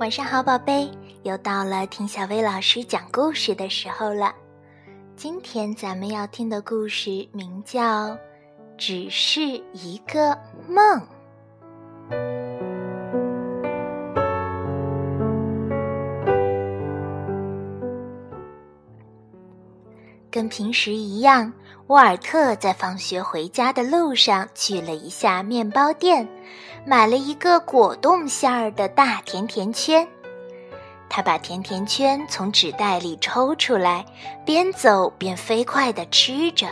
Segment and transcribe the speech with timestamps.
[0.00, 0.90] 晚上好，宝贝，
[1.24, 4.34] 又到了听小薇老师讲故事的时候了。
[5.14, 8.08] 今天咱们要听的故事名叫
[8.78, 9.42] 《只是
[9.74, 10.34] 一个
[10.66, 11.02] 梦》。
[20.30, 21.52] 跟平时一样，
[21.90, 26.28] 沃尔特在放学回家的路上去了一下面包店，
[26.86, 30.06] 买了一个果冻馅儿的大甜甜圈。
[31.08, 34.06] 他把甜甜圈从纸袋里抽出来，
[34.46, 36.68] 边走边飞快地吃着。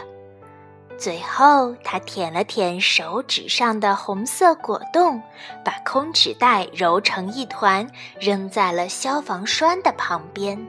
[0.96, 5.20] 最后，他舔了舔手指上的红色果冻，
[5.64, 7.84] 把空纸袋揉成一团，
[8.20, 10.64] 扔在了消防栓的旁边。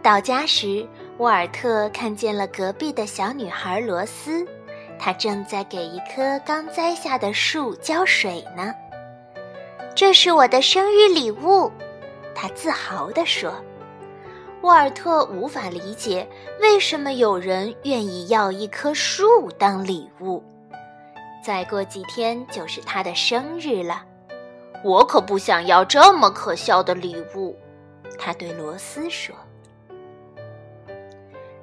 [0.00, 0.88] 到家时，
[1.20, 4.42] 沃尔特看见了隔壁的小女孩罗斯，
[4.98, 8.74] 她正在给一棵刚栽下的树浇水呢。
[9.94, 11.70] 这是我的生日礼物，
[12.34, 13.52] 他自豪地说。
[14.62, 16.26] 沃尔特无法理解
[16.58, 20.42] 为什么有人愿意要一棵树当礼物。
[21.44, 24.02] 再过几天就是他的生日了，
[24.82, 27.54] 我可不想要这么可笑的礼物，
[28.18, 29.34] 他对罗斯说。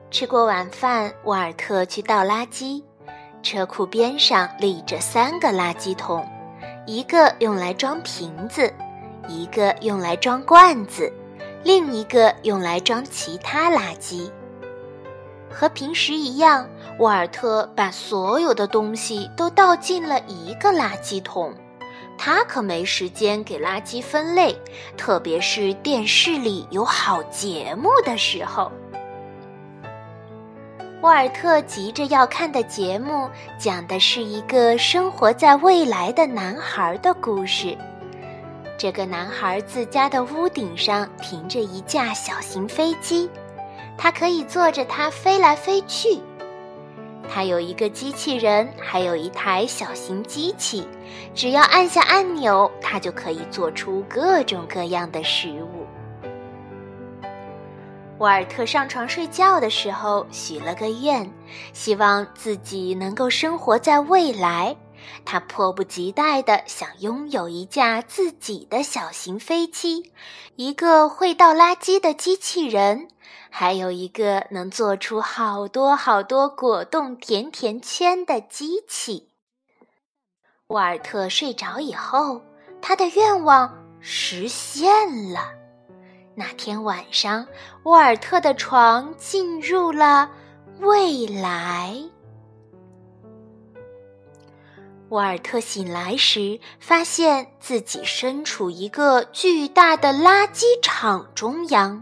[0.10, 2.82] 吃过晚饭，沃尔特去倒垃圾，
[3.44, 6.26] 车库边上立着三个垃圾桶。
[6.86, 8.74] 一个用来装瓶子，
[9.28, 11.12] 一个用来装罐子，
[11.62, 14.32] 另一个用来装其他垃圾。
[15.52, 16.66] 和平时一样，
[17.00, 21.54] 沃尔特把所有的东西都倒进了一个垃圾桶。
[22.18, 24.58] 他可没时间给垃圾分类，
[24.96, 28.72] 特别是电视里有好节目的时候。
[31.02, 37.78] 沃尔特急着要看的节目，讲的是一个生活在未来的男孩的故事。
[38.80, 43.30] 这个男孩自家的屋顶上停着一架小型飞机，
[43.96, 46.20] 他可以坐着它飞来飞去。
[47.30, 50.88] 他有一个机器人，还有一台小型机器，
[51.36, 55.77] 只要按下按钮，它就可以做出各种各样的食物。
[58.20, 61.32] 沃尔特上床睡觉的时候许了个愿，
[61.72, 64.76] 希望自己能够生活在未来。
[65.24, 70.12] 他迫不及待地想拥有一架自己的小型飞机，
[70.56, 73.08] 一个会倒垃圾的机器人，
[73.52, 79.30] 还有一个能做出好多好多果冻甜甜圈的机器。
[80.68, 82.42] 沃尔特睡着以后，
[82.82, 85.57] 他的愿望实现了。
[86.40, 87.48] 那天晚上，
[87.82, 90.30] 沃尔特的床进入了
[90.80, 92.00] 未来。
[95.10, 102.00] 沃尔特醒来时，发现自己身处一个巨大的垃圾场中央，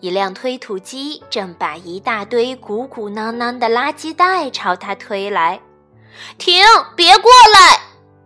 [0.00, 5.60] 一辆推土机正把一大堆鼓鼓囊囊的垃圾袋朝他推来。
[6.38, 6.64] “停！
[6.96, 7.82] 别过来！”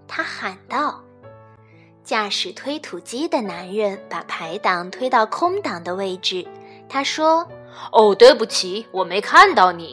[0.06, 1.02] 他喊道。
[2.06, 6.46] 驾驶推土机的男人把排挡推到空档的位置。
[6.88, 7.44] 他说
[7.90, 9.92] ：“哦，对不起，我没看到你。”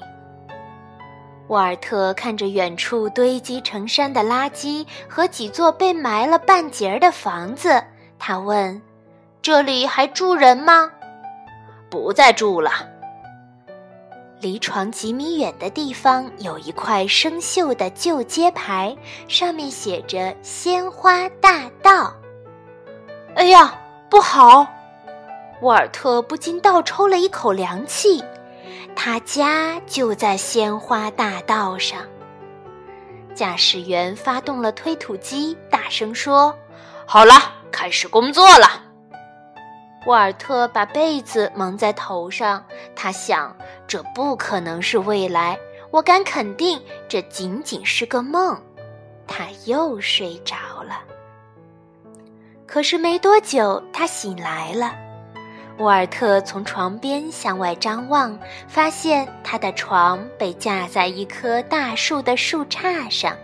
[1.49, 7.83] 沃尔特看着远处堆积成山的垃圾和几座被埋了半截儿的房子，
[8.19, 8.79] 他问
[9.41, 10.91] ：“这里还住人吗
[11.89, 12.71] ？”“不再住了。”
[14.43, 18.93] 离床几米远的地方有一块生锈的旧街牌，
[19.29, 22.13] 上面写着“鲜花大道”。
[23.35, 23.73] 哎呀，
[24.09, 24.67] 不好！
[25.61, 28.21] 沃尔特不禁倒抽了一口凉气。
[28.93, 32.01] 他家就在鲜花大道上。
[33.33, 36.53] 驾驶员发动了推土机，大声说
[37.07, 37.33] ：“好了，
[37.71, 38.82] 开始工作了。”
[40.05, 42.63] 沃尔特把被子蒙在头上，
[42.95, 43.55] 他想：
[43.87, 45.57] 这不可能是未来，
[45.91, 48.61] 我敢肯定，这仅仅是个梦。
[49.25, 51.01] 他又睡着了。
[52.67, 54.93] 可是没多久，他醒来了。
[55.77, 63.35] 沃尔特从床边向外张望，发现他的床被架在一棵大树的树杈上。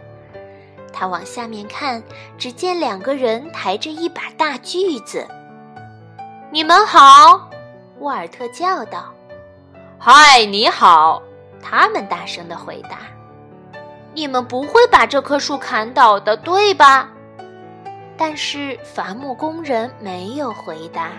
[0.92, 2.04] 他往下面看，
[2.38, 5.26] 只见两个人抬着一把大锯子。
[6.52, 7.48] 你们好，
[8.00, 9.14] 沃尔特叫道。
[10.00, 11.22] “嗨，你好！”
[11.62, 13.02] 他们大声的回答。
[14.16, 17.08] “你们不会把这棵树砍倒的，对吧？”
[18.18, 21.12] 但是伐木工人没有回答。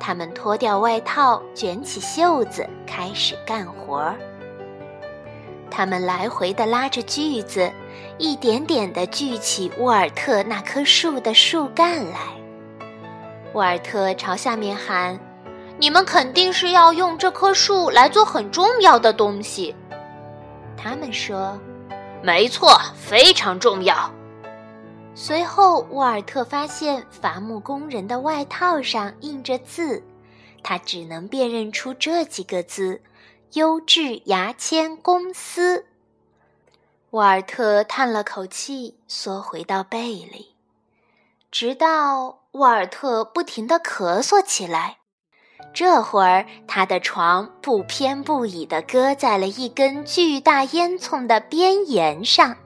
[0.00, 4.10] 他们脱掉外套，卷起袖子，开始干活。
[5.70, 7.70] 他们来回的拉着锯子，
[8.16, 12.35] 一点点的锯起沃尔特那棵树的树干来。
[13.56, 15.18] 沃尔特朝下面喊
[15.80, 19.74] ：“你们肯定是要用这棵树来做很重要的东西。”
[20.76, 21.58] 他们说
[22.22, 24.12] ：“没错，非常重要。”
[25.16, 30.04] 随后，沃尔特发现伐木工人的外套上印着字，
[30.62, 33.00] 他只能辨认出这几个字
[33.54, 35.86] ：“优质牙签公司。”
[37.08, 40.54] 沃尔特叹了口气，缩回到被里，
[41.50, 44.98] 直到沃尔特不停地咳嗽起来。
[45.72, 52.56] 这会儿，他的床不偏不倚地搁在了一根巨大烟囱的边沿上。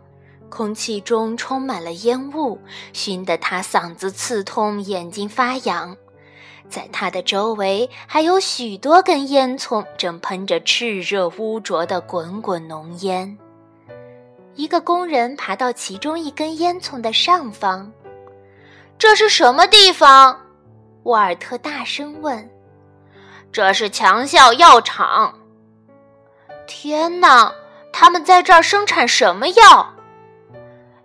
[0.48, 2.58] 空气中充满了烟雾，
[2.92, 5.96] 熏得他嗓子刺痛，眼睛发痒。
[6.68, 13.36] 在他的周围还有许多根烟囱，正喷着炽热污浊的滚滚浓烟。
[14.54, 17.92] 一个工人爬到其中一根烟囱的上方。
[19.00, 20.38] “这是什么地方？”
[21.04, 22.50] 沃尔特大声问。
[23.50, 25.38] “这是强效药厂。
[26.68, 27.52] ”“天哪！
[27.92, 29.94] 他们在这儿生产什么药？”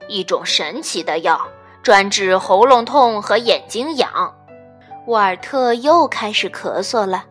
[0.08, 1.48] 一种神奇的药，
[1.82, 4.36] 专治喉咙痛和眼睛痒。
[5.08, 7.26] 沃尔特又开始咳嗽了。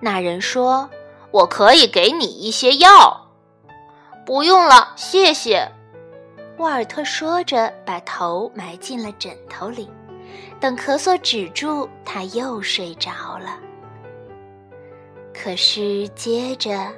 [0.00, 0.90] 那人说
[1.30, 3.28] ：“我可以给你一些药。”
[4.26, 5.70] 不用了，谢谢。
[6.58, 9.88] 沃尔特说着，把头埋进了枕头里。
[10.60, 13.58] 等咳嗽止住，他又睡着了。
[15.32, 16.92] 可是接着，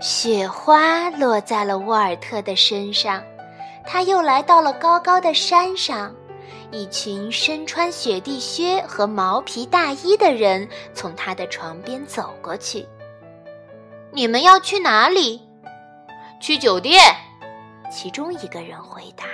[0.00, 3.22] 雪花落在了沃尔特的身上。
[3.84, 6.14] 他又来到了高高的山上，
[6.70, 12.86] 一群身穿雪地靴和毛皮大衣的人从他的床边走过去。
[14.12, 15.42] 你们要去哪里？
[16.40, 17.02] 去酒店。
[17.90, 19.24] 其中一个人回答。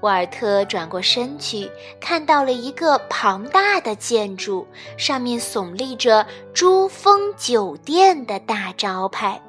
[0.00, 4.66] 沃尔特转过身去，看到了一个庞大的建筑，
[4.96, 9.40] 上面耸立着“珠峰酒店”的大招牌。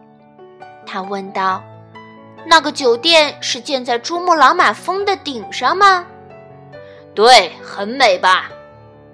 [0.86, 1.64] 他问道。
[2.46, 6.06] 那个酒店是建在珠穆朗玛峰的顶上吗？
[7.14, 8.50] 对，很美吧？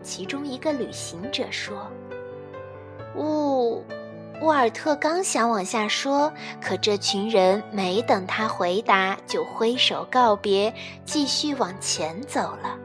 [0.04, 1.76] 其中一个旅行者说。
[4.42, 10.74] 沃尔特刚想往下说，可这群人没等他回答，就挥手告别，
[11.04, 12.78] 继续往前走了。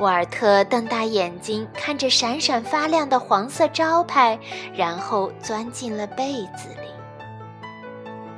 [0.00, 4.38] 沃尔特瞪大眼睛看着闪闪发亮的黄色招牌，
[4.74, 6.88] 然后钻进了被子里。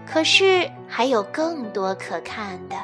[0.06, 2.76] 可是还有更多可看的。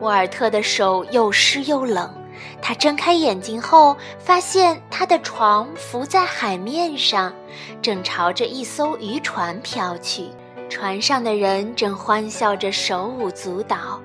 [0.00, 2.12] 沃尔特的手又湿又冷，
[2.60, 7.32] 他睁开眼睛后，发现他的床浮在海面上，
[7.80, 10.28] 正朝着一艘渔船飘去。
[10.68, 14.00] 船上的人正欢笑着，手舞足蹈。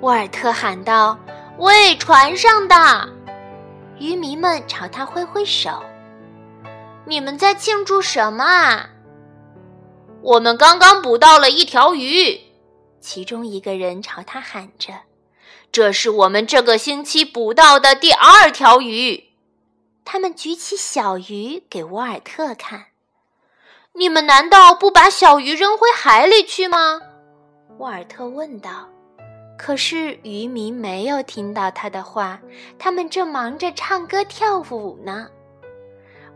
[0.00, 1.18] 沃尔特喊道
[1.58, 3.08] ：“喂，船上的！”
[3.98, 5.82] 渔民们朝他挥挥手
[7.06, 8.90] ：“你们在庆祝什么啊？”
[10.20, 12.38] 我们刚刚捕到了一条鱼，
[13.00, 14.92] 其中一个人朝他喊着
[15.74, 19.24] ：“这是我们这个星期捕到的第二条鱼。”
[20.06, 22.84] 他们举起小鱼给沃尔特看。
[23.94, 27.00] “你们难道不把小鱼扔回海里去吗？”
[27.78, 28.88] 沃尔特问道。
[29.58, 32.40] 可是渔民没有听到他的话，
[32.78, 35.26] 他们正忙着唱歌跳舞呢。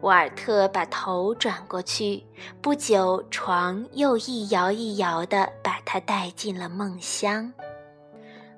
[0.01, 2.25] 沃尔特把头转过去，
[2.61, 7.53] 不久，床又一摇一摇地把他带进了梦乡。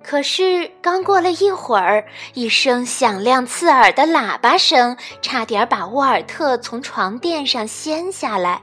[0.02, 8.62] 可是，刚过了一会儿，一声响亮刺耳的喇叭声差点把沃尔特从床垫上掀下来。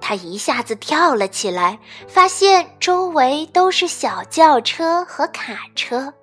[0.00, 6.14] 他一下子跳了起来，发现周围都是小轿车和卡车。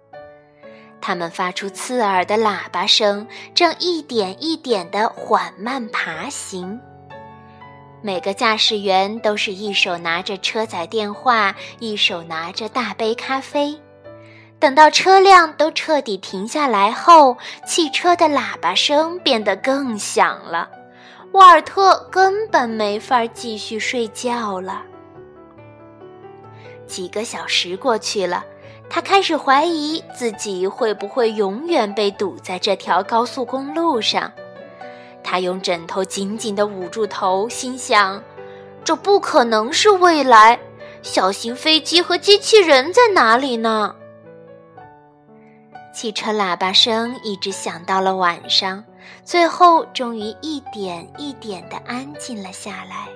[1.01, 6.79] 他们发出刺耳的喇叭声，正一点一点地缓慢爬行。
[8.01, 13.79] 每个驾驶员都是一手拿着车载电话，一手拿着大杯咖啡。
[14.59, 20.69] 等到车辆都彻底停下来后，汽车的喇叭声变得更响了。
[21.33, 24.81] 沃尔特根本没法继续睡觉了。
[26.87, 28.43] 几个小时过去了。
[28.89, 34.31] 他开始怀疑自己会不会永远被堵在这条高速公路上。
[35.21, 38.23] 他用枕头紧紧地捂住头，心想
[38.85, 40.57] ：“这不可能是未来。
[41.01, 43.93] 小型飞机和机器人在哪里呢？”
[45.97, 48.83] 汽车喇叭声一直响到了晚上，
[49.25, 53.07] 最后终于一点一点地安静了下来。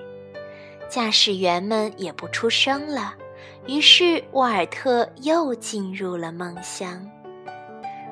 [0.90, 3.14] 驾驶员们也不出声了。
[3.68, 7.08] 于是沃尔特又进入了梦乡。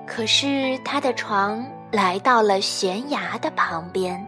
[0.06, 4.24] 可是他的床来到了悬崖的旁边，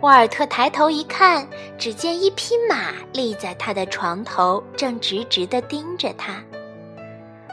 [0.00, 1.44] 沃尔特抬头一看，
[1.76, 6.40] 只见一匹马立在他的床头，正直直地盯着他。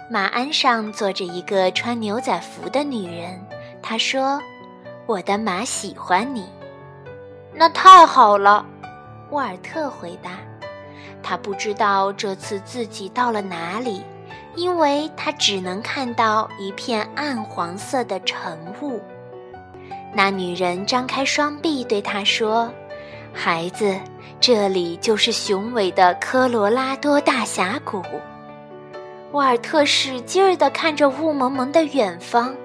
[0.09, 3.39] 马鞍上坐着一个穿牛仔服的女人，
[3.81, 4.41] 她说
[5.05, 6.45] ：“我的马喜欢你。”
[7.53, 8.65] 那太好了，
[9.31, 10.31] 沃尔特回答。
[11.21, 14.03] 他不知道这次自己到了哪里。
[14.57, 18.99] 因为他只能看到一片暗黄色的晨雾。
[20.15, 22.67] 那女人张开双臂对他说
[23.31, 23.95] ：“孩子，
[24.39, 28.01] 这里就是雄伟的科罗拉多大峡谷。”
[29.31, 32.55] 沃尔特使劲儿地看着雾蒙蒙的远方。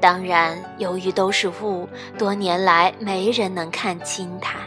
[0.00, 4.58] 当然，由于都是雾，多年来没人能看清它。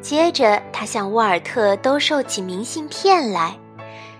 [0.00, 3.54] 接着，他向沃尔特兜售起明信片来。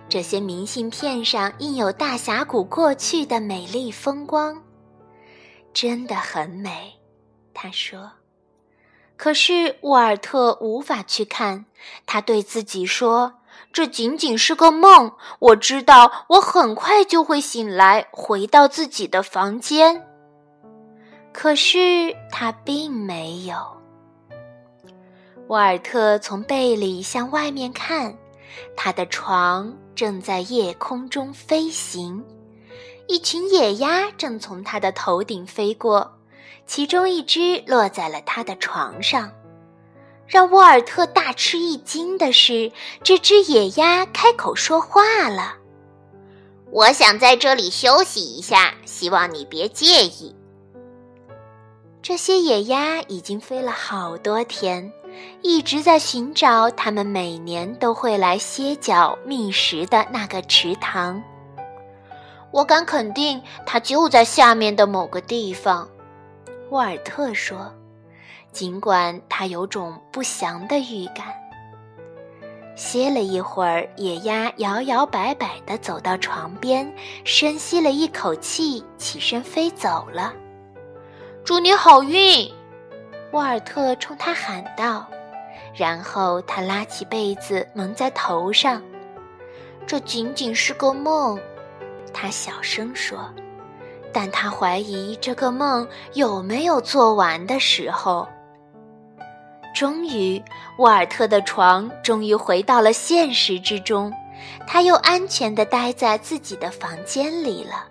[0.09, 4.61] 这些明信片上印有大峡谷过去的美丽风光，
[5.73, 6.93] 真的很美。
[7.55, 8.11] 他说
[9.17, 11.65] ：“可是沃尔特无法去看。”
[12.05, 13.35] 他对自己说
[13.73, 15.12] ：“这仅仅是个梦。
[15.39, 20.07] 我知道，我很快就会醒来，回到自己的房间。”
[21.33, 23.57] 可是他并没有。
[25.47, 28.17] 沃尔特从被里向外面看。
[28.77, 32.25] 他的床正在夜空中飞行，
[33.07, 36.19] 一群野鸭正从他的头顶飞过，
[36.67, 39.31] 其中一只落在了他的床上。
[40.31, 42.71] 让沃尔特大吃一惊的是，
[43.03, 45.57] 这只野鸭开口说话了
[46.71, 50.33] ：“我想在这里休息一下，希望你别介意。”
[52.01, 54.93] 这些野鸭已经飞了好多天。
[55.43, 61.21] 一直在寻找他们每年都会来歇脚觅食的那个池塘。
[62.53, 65.89] 我敢肯定，它就在下面的某个地方。
[66.71, 67.75] 沃尔特说，
[68.52, 71.26] 尽管他有种不祥的预感。
[72.75, 76.90] 歇了一会儿，野鸭摇摇摆摆地走到床边，
[77.25, 80.33] 深吸了一口气，起身飞走了。
[81.45, 82.50] 祝你好运！
[83.33, 85.07] 沃尔特冲他喊道，
[85.75, 88.83] 然后他拉起被子蒙在头上。
[89.87, 91.38] 这仅仅是个梦，
[92.12, 93.30] 他小声说。
[94.12, 98.26] 但他怀疑这个梦有没有做完的时候。
[99.75, 100.43] 终于，
[100.79, 104.12] 沃尔特的床终于回到了现实之中，
[104.67, 107.85] 他又安全地待在自己的房间里了。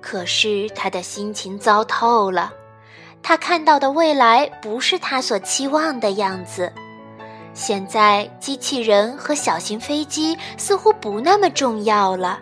[0.00, 2.52] 可是他的心情糟透了。
[3.22, 6.70] 他看到的未来不是他所期望的样子。
[7.54, 12.38] 现在，机器人和小型飞机似乎不那么重要了。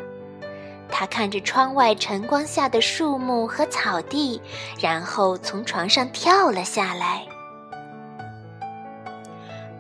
[0.90, 4.40] 他看着窗外晨光下的树木和草地，
[4.81, 7.25] 然后从床上跳了下来。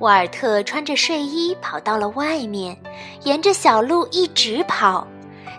[0.02, 2.76] 沃尔特穿着睡衣跑到了外面，
[3.22, 5.06] 沿着小路一直跑。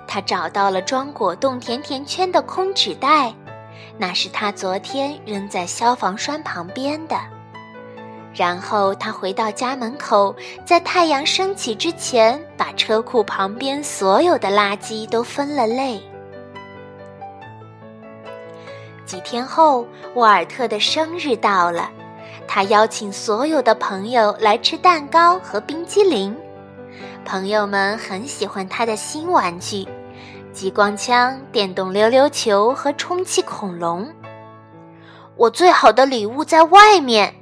[0.06, 3.34] 他找到了装果冻甜甜圈的空纸袋。
[3.98, 7.16] 那是他昨天扔在消防栓旁边的。
[8.34, 10.36] 然后他回到家门口，
[10.66, 16.02] 在太阳升起之前，把车库旁边所有的垃圾都分了类。
[19.06, 21.90] 几天后，沃尔特的生日到了，
[22.48, 26.36] 他邀请所有的朋友来吃蛋糕和冰激凌。
[27.26, 29.88] 朋友们很喜欢他的新玩具。
[30.52, 34.08] 激光枪、电动溜溜球和充气恐龙。
[35.36, 37.34] 我最好的礼物在外面，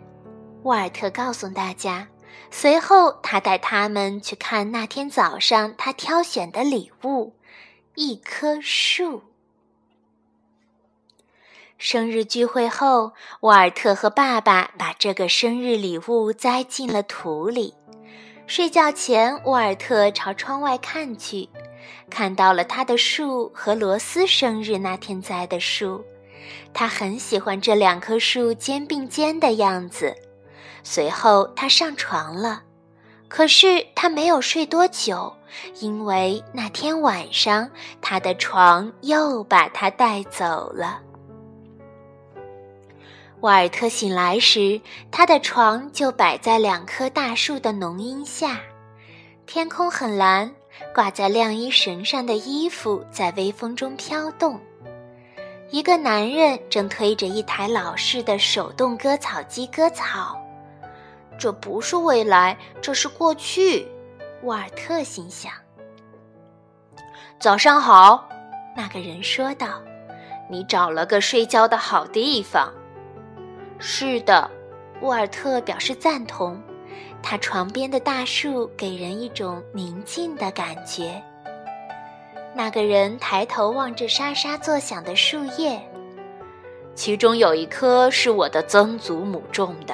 [0.64, 2.08] 沃尔特告诉大家。
[2.50, 7.34] 随后，他带他们去看那天早上他挑选的礼物——
[7.96, 9.22] 一棵树。
[11.84, 17.74] 生日聚会后，沃尔特和爸爸把这个生日礼物栽进了土里。
[18.46, 21.50] 睡觉前，沃尔特朝窗外看去。
[22.08, 26.06] 看到了他的树和罗斯生日那天栽的树，
[26.72, 30.16] 他很喜欢这两棵树肩并肩的样子。
[30.84, 32.62] 随后他上床了，
[33.28, 35.34] 可是他没有睡多久，
[35.80, 37.68] 因为那天晚上
[38.00, 41.02] 他的床又把他带走了。
[43.42, 44.80] 沃尔特醒来时，
[45.12, 48.60] 他的床就摆在两棵大树的浓荫下，
[49.46, 50.52] 天空很蓝。
[50.96, 54.60] 挂在晾衣绳上的衣服在微风中飘动。
[55.70, 60.40] 一个男人正推着一台老式的手动割草机割草。
[61.38, 63.86] 这不是未来，这是过去。
[64.44, 65.52] 沃尔特心想
[67.38, 68.28] ：“早上好。”
[68.76, 69.82] 那个人说道
[70.50, 72.74] ：“你找了个睡觉的好地方。
[73.82, 74.50] ”“是的。”
[75.02, 76.62] 沃尔特表示赞同。
[77.24, 81.22] 他床边的大树给人一种宁静的感觉。
[82.56, 85.80] 那个人抬头望着沙沙作响的树叶，
[86.96, 89.94] 其中有一棵是我的曾祖母种的，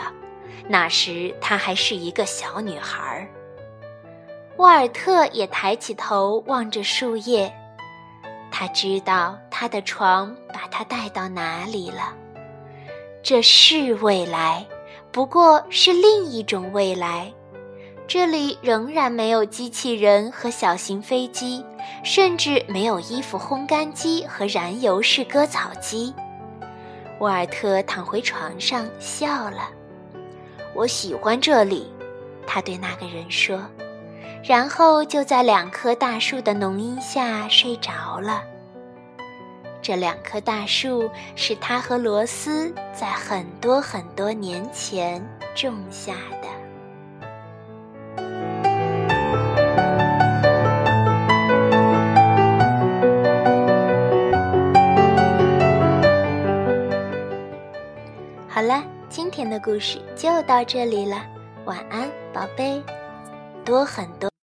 [0.70, 3.28] 那时她还是一个小女孩。
[4.56, 7.54] 沃尔特也抬起头望着树叶。
[8.50, 12.16] 他知道他的床把他带到哪里了，
[13.30, 14.66] 这是未来，
[15.12, 17.30] 不过是另一种未来。
[18.08, 21.62] 这里仍然没有机器人和小型飞机，
[22.06, 26.14] 甚至没有衣服烘干机和燃油式割草机。
[27.20, 29.72] 沃尔特躺回床上笑了。
[30.74, 31.92] 我喜欢这里，
[32.48, 33.60] 他对那个人说。
[34.42, 38.42] 然后就在两棵大树的浓荫下睡着了。
[39.88, 45.26] 这两棵大树是他和罗斯在很多很多年前
[45.56, 46.48] 种下的。
[58.50, 61.16] 好了，今天的故事就到这里了，
[61.64, 62.84] 晚安，宝贝。
[63.64, 64.30] 多很多。